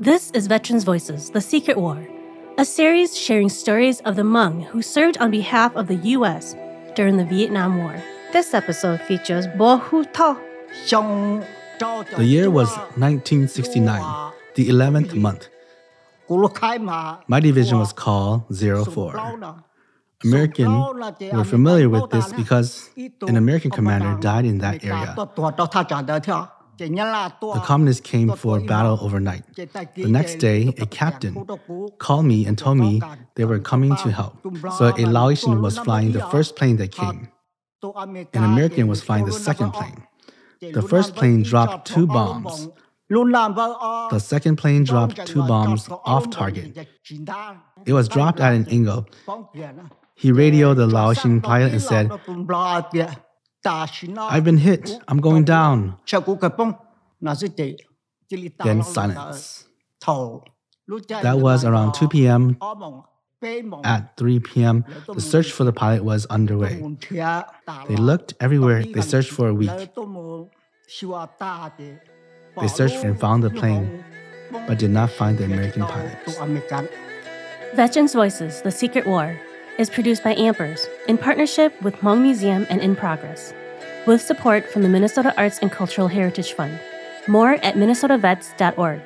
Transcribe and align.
This 0.00 0.30
is 0.30 0.46
Veterans 0.46 0.84
Voices 0.84 1.28
The 1.28 1.42
Secret 1.42 1.76
War, 1.76 2.08
a 2.56 2.64
series 2.64 3.14
sharing 3.14 3.50
stories 3.50 4.00
of 4.00 4.16
the 4.16 4.22
Hmong 4.22 4.64
who 4.64 4.80
served 4.80 5.18
on 5.18 5.30
behalf 5.30 5.76
of 5.76 5.88
the 5.88 5.96
U.S. 6.16 6.56
during 6.94 7.18
the 7.18 7.24
Vietnam 7.26 7.76
War. 7.76 8.02
This 8.32 8.54
episode 8.54 9.02
features 9.02 9.46
Bua 9.58 9.76
Hu 9.76 10.06
Thao. 10.06 10.40
The 12.16 12.24
year 12.24 12.48
was 12.48 12.70
1969, 12.96 14.32
the 14.54 14.70
11th 14.70 15.12
month. 15.12 15.50
My 17.28 17.40
division 17.40 17.78
was 17.78 17.92
called 17.92 18.44
04. 18.48 19.60
American 20.24 20.72
were 21.30 21.44
familiar 21.44 21.90
with 21.90 22.08
this 22.08 22.32
because 22.32 22.88
an 22.96 23.36
American 23.36 23.70
commander 23.70 24.16
died 24.18 24.46
in 24.46 24.60
that 24.64 24.82
area. 24.82 25.14
The 26.80 27.62
communists 27.62 28.00
came 28.00 28.32
for 28.32 28.58
battle 28.60 28.98
overnight. 29.02 29.44
The 29.54 30.08
next 30.08 30.36
day, 30.36 30.72
a 30.78 30.86
captain 30.86 31.46
called 31.98 32.24
me 32.24 32.46
and 32.46 32.56
told 32.56 32.78
me 32.78 33.02
they 33.34 33.44
were 33.44 33.58
coming 33.58 33.94
to 33.96 34.10
help. 34.10 34.38
So 34.78 34.86
a 34.86 35.04
Laotian 35.04 35.60
was 35.60 35.78
flying 35.78 36.12
the 36.12 36.26
first 36.26 36.56
plane 36.56 36.76
that 36.78 36.92
came. 36.92 37.28
An 37.82 38.44
American 38.44 38.88
was 38.88 39.02
flying 39.02 39.26
the 39.26 39.32
second 39.32 39.72
plane. 39.72 40.06
The 40.60 40.82
first 40.82 41.14
plane 41.14 41.42
dropped 41.42 41.86
two 41.86 42.06
bombs. 42.06 42.68
The 43.10 44.18
second 44.18 44.56
plane 44.56 44.84
dropped 44.84 45.26
two 45.26 45.42
bombs 45.46 45.88
off 45.90 46.30
target. 46.30 46.78
It 47.84 47.92
was 47.92 48.08
dropped 48.08 48.40
at 48.40 48.54
an 48.54 48.66
angle. 48.70 49.06
He 50.14 50.32
radioed 50.32 50.76
the 50.76 50.86
Laotian 50.86 51.40
pilot 51.40 51.72
and 51.72 51.82
said, 51.82 52.10
I've 53.64 54.44
been 54.44 54.58
hit. 54.58 54.98
I'm 55.08 55.20
going 55.20 55.44
down. 55.44 55.96
Then 58.64 58.82
silence. 58.82 59.66
That 61.22 61.38
was 61.38 61.64
around 61.64 61.92
2 61.94 62.08
p.m. 62.08 62.56
At 63.84 64.16
3 64.16 64.40
p.m., 64.40 64.84
the 65.14 65.20
search 65.20 65.50
for 65.52 65.64
the 65.64 65.72
pilot 65.72 66.04
was 66.04 66.26
underway. 66.26 66.82
They 67.88 67.96
looked 67.96 68.34
everywhere. 68.40 68.82
They 68.84 69.00
searched 69.00 69.30
for 69.30 69.48
a 69.48 69.54
week. 69.54 69.70
They 72.60 72.68
searched 72.68 73.02
and 73.04 73.18
found 73.18 73.42
the 73.42 73.50
plane, 73.50 74.04
but 74.66 74.78
did 74.78 74.90
not 74.90 75.10
find 75.10 75.38
the 75.38 75.44
American 75.44 75.82
pilots. 75.82 76.36
Veterans 77.74 78.12
Voices 78.14 78.60
The 78.62 78.70
Secret 78.72 79.06
War 79.06 79.40
is 79.80 79.88
produced 79.88 80.22
by 80.22 80.34
Ampers 80.34 80.86
in 81.08 81.16
partnership 81.16 81.72
with 81.80 81.96
Hmong 81.96 82.20
Museum 82.20 82.66
and 82.68 82.82
In 82.82 82.94
Progress, 82.94 83.54
with 84.06 84.20
support 84.20 84.70
from 84.70 84.82
the 84.82 84.90
Minnesota 84.90 85.34
Arts 85.38 85.58
and 85.60 85.72
Cultural 85.72 86.06
Heritage 86.06 86.52
Fund. 86.52 86.78
More 87.26 87.54
at 87.54 87.76
minnesotavets.org. 87.76 89.00